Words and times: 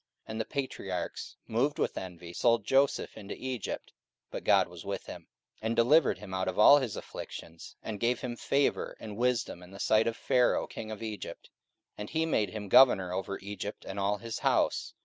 44:007:009 0.23 0.23
And 0.29 0.41
the 0.41 0.45
patriarchs, 0.45 1.35
moved 1.45 1.77
with 1.77 1.95
envy, 1.95 2.33
sold 2.33 2.65
Joseph 2.65 3.15
into 3.15 3.35
Egypt: 3.37 3.91
but 4.31 4.43
God 4.43 4.67
was 4.67 4.83
with 4.83 5.05
him, 5.05 5.27
44:007:010 5.57 5.59
And 5.61 5.75
delivered 5.75 6.17
him 6.17 6.33
out 6.33 6.47
of 6.47 6.57
all 6.57 6.79
his 6.79 6.95
afflictions, 6.97 7.75
and 7.83 7.99
gave 7.99 8.21
him 8.21 8.35
favour 8.35 8.97
and 8.99 9.15
wisdom 9.15 9.61
in 9.61 9.69
the 9.69 9.79
sight 9.79 10.07
of 10.07 10.17
Pharaoh 10.17 10.65
king 10.65 10.89
of 10.89 11.03
Egypt; 11.03 11.51
and 11.99 12.09
he 12.09 12.25
made 12.25 12.49
him 12.49 12.67
governor 12.67 13.13
over 13.13 13.37
Egypt 13.43 13.85
and 13.85 13.99
all 13.99 14.17
his 14.17 14.39
house. 14.39 14.95